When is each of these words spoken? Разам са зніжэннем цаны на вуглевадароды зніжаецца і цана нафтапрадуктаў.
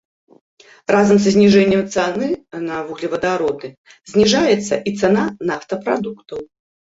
Разам 0.93 1.19
са 1.23 1.33
зніжэннем 1.33 1.81
цаны 1.95 2.29
на 2.69 2.79
вуглевадароды 2.87 3.67
зніжаецца 4.13 4.75
і 4.89 4.95
цана 5.03 5.23
нафтапрадуктаў. 5.51 6.39